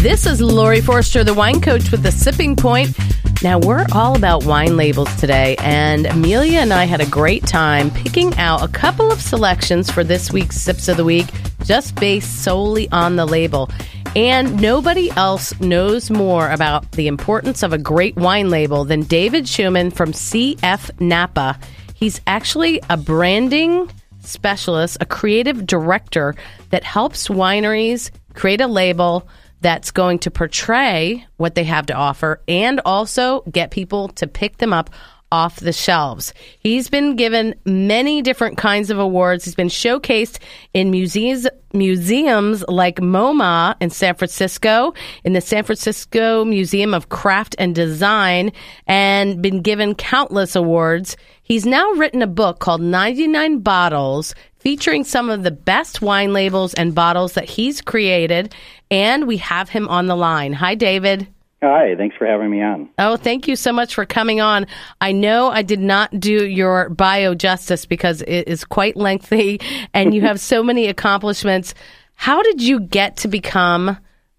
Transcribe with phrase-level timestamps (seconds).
[0.00, 2.96] This is Laurie Forster, the wine coach with the Sipping Point.
[3.42, 7.90] Now, we're all about wine labels today, and Amelia and I had a great time
[7.90, 11.26] picking out a couple of selections for this week's Sips of the Week,
[11.64, 13.70] just based solely on the label.
[14.14, 19.48] And nobody else knows more about the importance of a great wine label than David
[19.48, 21.58] Schuemann from CF Napa.
[21.94, 23.90] He's actually a branding
[24.20, 26.36] specialist, a creative director
[26.70, 29.28] that helps wineries create a label
[29.60, 34.58] that's going to portray what they have to offer and also get people to pick
[34.58, 34.90] them up
[35.30, 36.32] off the shelves.
[36.58, 39.44] He's been given many different kinds of awards.
[39.44, 40.38] He's been showcased
[40.74, 47.54] in museums museums like MoMA in San Francisco, in the San Francisco Museum of Craft
[47.58, 48.52] and Design,
[48.86, 51.16] and been given countless awards.
[51.42, 56.74] He's now written a book called 99 Bottles featuring some of the best wine labels
[56.74, 58.54] and bottles that he's created.
[58.90, 60.52] And we have him on the line.
[60.52, 61.28] Hi, David.
[61.60, 62.88] Hi, thanks for having me on.
[62.98, 64.66] Oh, thank you so much for coming on.
[65.00, 69.60] I know I did not do your bio justice because it is quite lengthy
[69.94, 71.74] and you have so many accomplishments.
[72.14, 73.98] How did you get to become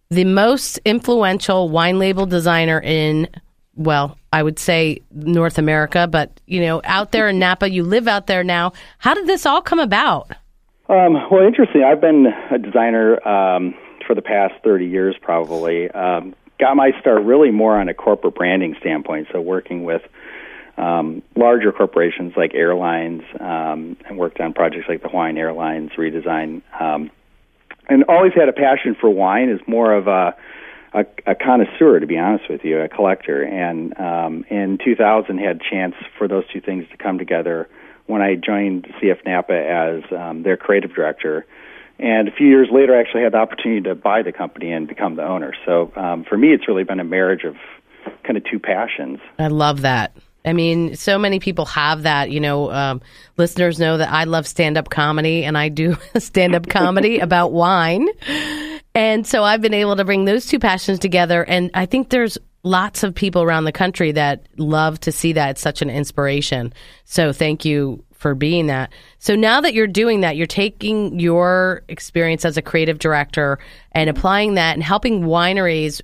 [0.10, 3.28] the most influential wine label designer in,
[3.76, 8.08] well, I would say North America, but you know, out there in Napa, you live
[8.08, 8.74] out there now.
[8.98, 10.32] How did this all come about?
[10.88, 11.84] Um, well, interesting.
[11.84, 13.76] I've been a designer um,
[14.08, 15.90] for the past 30 years, probably.
[15.92, 20.02] Um, got my start really more on a corporate branding standpoint, so working with
[20.78, 26.62] um, larger corporations like airlines, um, and worked on projects like the Hawaiian Airlines redesign,
[26.80, 27.12] um,
[27.90, 29.50] and always had a passion for wine.
[29.50, 30.36] Is more of a
[30.94, 35.62] a, a connoisseur, to be honest with you, a collector, and um, in 2000 had
[35.62, 37.70] chance for those two things to come together
[38.08, 41.46] when I joined CF Napa as um, their creative director
[42.00, 44.88] and a few years later, I actually had the opportunity to buy the company and
[44.88, 45.54] become the owner.
[45.66, 47.56] So um, for me, it's really been a marriage of
[48.24, 49.20] kind of two passions.
[49.38, 50.16] I love that.
[50.46, 52.32] I mean, so many people have that.
[52.32, 53.02] You know, um,
[53.38, 57.52] listeners know that I love stand up comedy, and I do stand up comedy about
[57.52, 58.08] wine.
[58.96, 61.44] And so I've been able to bring those two passions together.
[61.44, 65.52] And I think there's lots of people around the country that love to see that.
[65.52, 66.74] It's such an inspiration.
[67.06, 68.92] So thank you for being that.
[69.18, 73.60] So now that you're doing that, you're taking your experience as a creative director
[73.94, 76.02] and applying that and helping wineries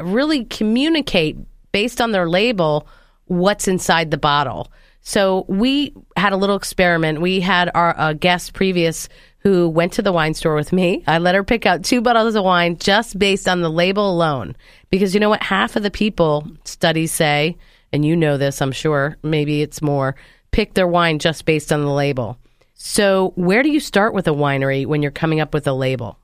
[0.00, 1.36] really communicate
[1.70, 2.88] based on their label
[3.26, 4.72] what's inside the bottle.
[5.02, 7.20] So we had a little experiment.
[7.20, 9.08] We had our uh, guest previous
[9.40, 11.04] who went to the wine store with me.
[11.06, 14.56] I let her pick out two bottles of wine just based on the label alone.
[14.90, 15.42] Because you know what?
[15.42, 17.58] Half of the people, studies say,
[17.92, 20.16] and you know this, I'm sure, maybe it's more,
[20.50, 22.38] pick their wine just based on the label.
[22.74, 26.18] So, where do you start with a winery when you're coming up with a label?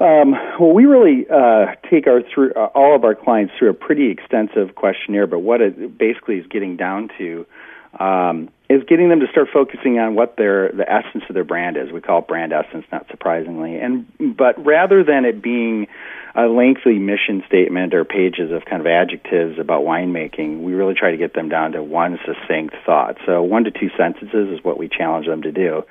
[0.00, 3.74] Um, well, we really uh, take our through uh, all of our clients through a
[3.74, 5.26] pretty extensive questionnaire.
[5.26, 7.46] But what it basically is getting down to
[7.98, 11.76] um, is getting them to start focusing on what their the essence of their brand
[11.76, 11.90] is.
[11.90, 13.76] We call it brand essence, not surprisingly.
[13.76, 15.88] And but rather than it being
[16.36, 21.10] a lengthy mission statement or pages of kind of adjectives about winemaking, we really try
[21.10, 23.16] to get them down to one succinct thought.
[23.26, 25.82] So one to two sentences is what we challenge them to do.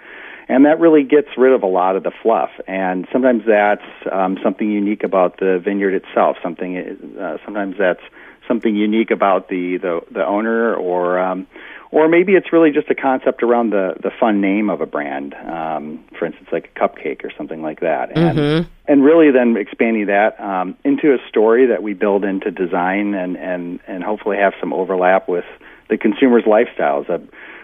[0.47, 2.49] And that really gets rid of a lot of the fluff.
[2.65, 6.37] And sometimes that's um, something unique about the vineyard itself.
[6.41, 6.77] Something,
[7.19, 8.01] uh, sometimes that's
[8.47, 11.45] something unique about the the, the owner, or um,
[11.91, 15.33] or maybe it's really just a concept around the the fun name of a brand.
[15.33, 18.69] Um, for instance, like a cupcake or something like that, and mm-hmm.
[18.87, 23.37] and really then expanding that um, into a story that we build into design and
[23.37, 25.45] and and hopefully have some overlap with
[25.89, 27.09] the consumer's lifestyles.
[27.09, 27.19] Uh,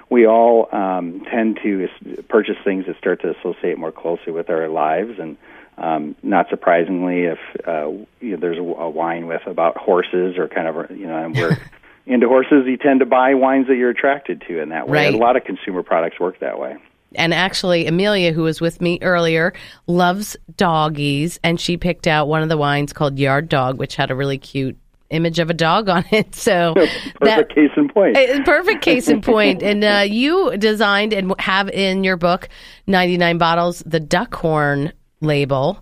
[0.10, 1.88] we all um, tend to
[2.28, 5.38] purchase things that start to associate more closely with our lives and.
[5.78, 7.38] Um, not surprisingly, if
[7.68, 7.90] uh,
[8.22, 11.36] you know, there's a, a wine with about horses or kind of you know, and
[11.36, 11.58] we're
[12.06, 15.00] into horses, you tend to buy wines that you're attracted to in that way.
[15.00, 15.08] Right.
[15.08, 16.78] And a lot of consumer products work that way.
[17.16, 19.54] And actually, Amelia, who was with me earlier,
[19.88, 24.12] loves doggies, and she picked out one of the wines called Yard Dog, which had
[24.12, 24.78] a really cute
[25.12, 26.36] image of a dog on it.
[26.46, 26.74] So
[27.20, 28.16] perfect that, case in point.
[28.46, 29.64] Perfect case in point.
[29.64, 32.50] And uh, you designed and have in your book
[32.88, 34.92] 99 bottles the Duckhorn
[35.22, 35.80] label.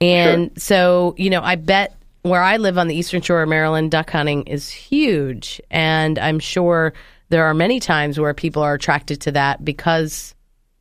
[0.00, 0.60] And sure.
[0.60, 4.10] so, you know, I bet where I live on the eastern shore of Maryland, duck
[4.10, 5.60] hunting is huge.
[5.70, 6.92] And I'm sure
[7.28, 10.34] there are many times where people are attracted to that because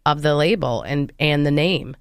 [0.06, 1.96] of the label and, and the name.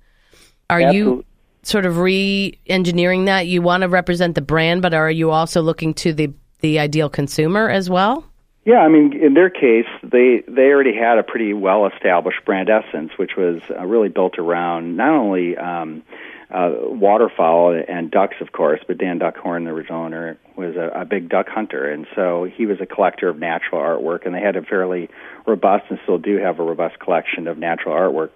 [0.71, 0.99] Are Absolutely.
[0.99, 1.25] you
[1.63, 3.47] sort of re engineering that?
[3.47, 7.09] You want to represent the brand, but are you also looking to the, the ideal
[7.09, 8.25] consumer as well?
[8.67, 12.69] Yeah, I mean, in their case, they they already had a pretty well established brand
[12.69, 16.03] essence, which was uh, really built around not only um,
[16.51, 18.81] uh, waterfowl and ducks, of course.
[18.87, 22.67] But Dan Duckhorn, the original owner, was a, a big duck hunter, and so he
[22.67, 24.27] was a collector of natural artwork.
[24.27, 25.09] And they had a fairly
[25.47, 28.31] robust, and still do have a robust collection of natural artwork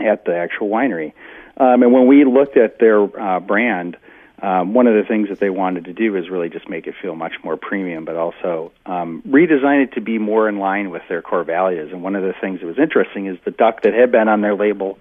[0.00, 1.12] at the actual winery.
[1.58, 3.96] Um, and when we looked at their uh, brand,
[4.42, 6.94] um, one of the things that they wanted to do is really just make it
[7.00, 11.02] feel much more premium, but also um, redesign it to be more in line with
[11.08, 11.90] their core values.
[11.92, 14.42] And one of the things that was interesting is the duck that had been on
[14.42, 14.98] their label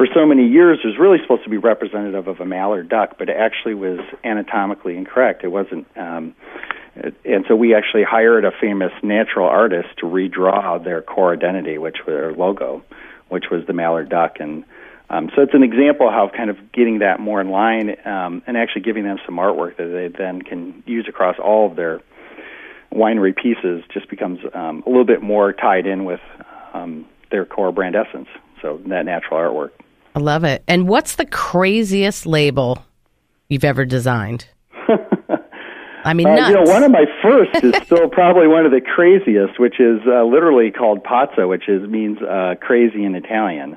[0.00, 3.16] for so many years it was really supposed to be representative of a mallard duck,
[3.18, 5.44] but it actually was anatomically incorrect.
[5.44, 5.86] It wasn't.
[5.94, 6.34] Um,
[7.22, 11.98] and so we actually hired a famous natural artist to redraw their core identity, which
[12.06, 12.82] was their logo,
[13.28, 14.36] which was the mallard duck.
[14.40, 14.64] And
[15.10, 18.42] um, so it's an example of how kind of getting that more in line um,
[18.46, 22.00] and actually giving them some artwork that they then can use across all of their
[22.90, 26.20] winery pieces just becomes um, a little bit more tied in with
[26.72, 28.28] um, their core brand essence.
[28.62, 29.72] So that natural artwork.
[30.14, 30.62] I love it.
[30.66, 32.84] And what's the craziest label
[33.48, 34.46] you've ever designed?
[36.04, 38.80] I mean, uh, you know, one of my first is still probably one of the
[38.80, 43.76] craziest, which is uh, literally called pazzo, which is means uh, crazy in Italian.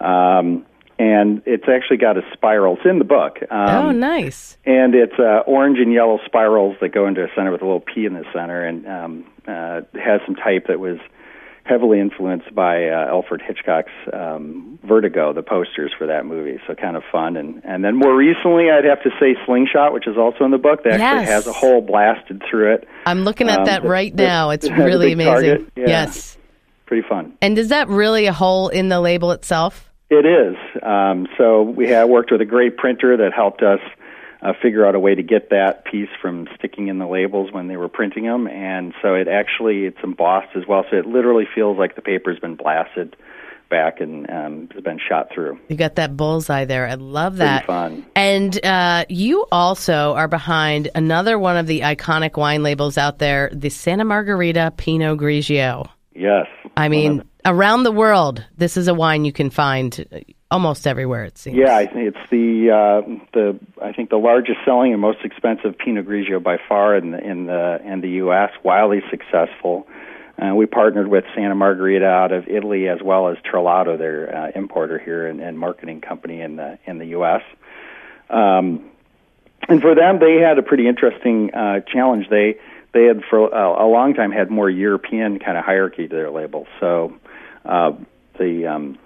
[0.00, 0.66] Um,
[0.98, 2.76] and it's actually got a spiral.
[2.76, 3.38] It's in the book.
[3.50, 4.58] Um, oh, nice!
[4.66, 7.80] And it's uh, orange and yellow spirals that go into a center with a little
[7.80, 10.98] P in the center, and um, uh, has some type that was
[11.70, 16.60] heavily influenced by uh, Alfred Hitchcock's um, Vertigo, the posters for that movie.
[16.66, 17.36] So kind of fun.
[17.36, 20.58] And and then more recently, I'd have to say Slingshot, which is also in the
[20.58, 20.82] book.
[20.84, 22.88] That actually has a hole blasted through it.
[23.06, 24.50] I'm looking at um, that right the, now.
[24.50, 25.70] It's really amazing.
[25.76, 25.84] Yeah.
[25.86, 26.36] Yes,
[26.86, 27.36] pretty fun.
[27.40, 29.88] And is that really a hole in the label itself?
[30.10, 30.56] It is.
[30.82, 33.78] Um, so we have worked with a great printer that helped us
[34.42, 37.68] uh, figure out a way to get that piece from sticking in the labels when
[37.68, 40.84] they were printing them, and so it actually it's embossed as well.
[40.90, 43.16] So it literally feels like the paper's been blasted
[43.70, 45.58] back and um, has been shot through.
[45.68, 46.86] You got that bullseye there.
[46.86, 47.64] I love that.
[47.64, 48.06] Pretty fun.
[48.16, 53.48] And uh, you also are behind another one of the iconic wine labels out there,
[53.52, 55.88] the Santa Margherita Pinot Grigio.
[56.14, 56.46] Yes.
[56.76, 60.04] I mean, around the world, this is a wine you can find
[60.50, 61.24] almost everywhere.
[61.24, 61.56] It seems.
[61.56, 65.78] Yeah, I think it's the uh, the I think the largest selling and most expensive
[65.78, 68.50] Pinot Grigio by far in the in the in the U.S.
[68.62, 69.86] Wildly successful.
[70.40, 74.50] Uh, we partnered with Santa Margherita out of Italy as well as Terlato, their uh,
[74.54, 77.42] importer here and, and marketing company in the in the U.S.
[78.30, 78.90] Um,
[79.68, 82.28] and for them, they had a pretty interesting uh, challenge.
[82.30, 82.58] They
[82.92, 86.30] they had for a, a long time had more European kind of hierarchy to their
[86.30, 86.66] label.
[86.80, 87.14] So
[87.64, 87.92] uh,
[88.38, 88.98] the um,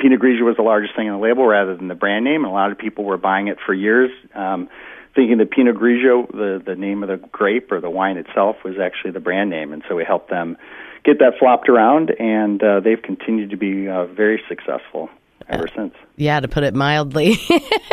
[0.00, 2.50] Pinot Grigio was the largest thing on the label rather than the brand name, and
[2.50, 4.68] a lot of people were buying it for years, um,
[5.14, 8.74] thinking that Pinot Grigio, the the name of the grape or the wine itself, was
[8.82, 10.56] actually the brand name, and so we helped them
[11.04, 15.10] get that flopped around, and uh, they've continued to be uh, very successful
[15.48, 15.94] ever since.
[16.16, 17.36] Yeah, to put it mildly.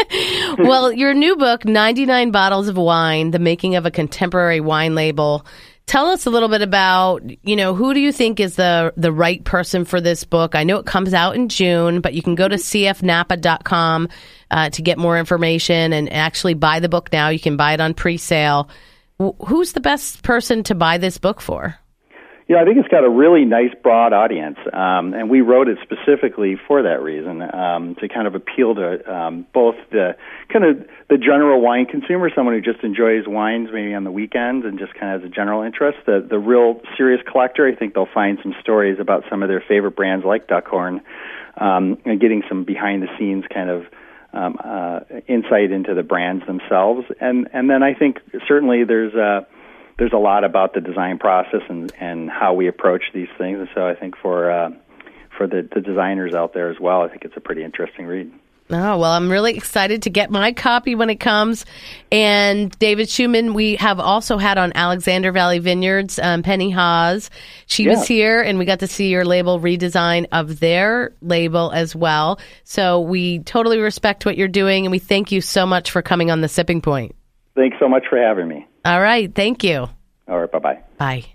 [0.58, 5.46] well, your new book, 99 Bottles of Wine, The Making of a Contemporary Wine Label.
[5.88, 9.12] Tell us a little bit about, you know, who do you think is the the
[9.12, 10.54] right person for this book?
[10.54, 14.10] I know it comes out in June, but you can go to cfnapa.com
[14.52, 17.30] uh, to get more information and actually buy the book now.
[17.30, 18.70] You can buy it on pre-sale.
[19.18, 21.80] Who's the best person to buy this book for?
[22.48, 25.80] Yeah, I think it's got a really nice broad audience, um, and we wrote it
[25.84, 30.16] specifically for that reason um, to kind of appeal to um, both the
[30.48, 34.66] kind of the general wine consumer, someone who just enjoys wines maybe on the weekends
[34.66, 35.98] and just kind of has a general interest.
[36.06, 39.64] The the real serious collector, I think they'll find some stories about some of their
[39.68, 41.02] favorite brands like Duckhorn,
[41.58, 43.84] um, and getting some behind the scenes kind of
[44.32, 49.46] um, uh, insight into the brands themselves, and and then I think certainly there's a
[49.98, 53.60] there's a lot about the design process and and how we approach these things.
[53.60, 54.70] And so I think for uh,
[55.38, 58.32] for the, the designers out there as well, I think it's a pretty interesting read.
[58.70, 61.66] Oh, well, I'm really excited to get my copy when it comes.
[62.12, 67.30] And David Schuemann, we have also had on Alexander Valley Vineyards, um, Penny Haas.
[67.68, 67.92] She yeah.
[67.92, 72.40] was here, and we got to see your label redesign of their label as well.
[72.66, 76.30] So we totally respect what you're doing, and we thank you so much for coming
[76.30, 77.16] on the Sipping Point.
[77.58, 78.68] Thanks so much for having me.
[78.86, 79.34] All right.
[79.34, 79.88] Thank you.
[80.28, 80.52] All right.
[80.52, 80.80] Bye-bye.
[80.98, 81.26] Bye.